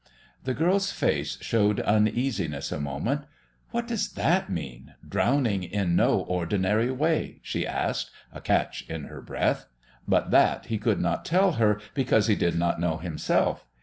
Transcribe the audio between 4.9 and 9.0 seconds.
drowning in no ordinary way?" she asked, a catch